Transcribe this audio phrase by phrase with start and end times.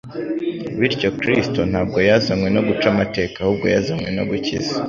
[0.79, 4.73] Bityo Kristo ntabwo yazanywe no guca amateka ahubwo yazanywe no gukiza.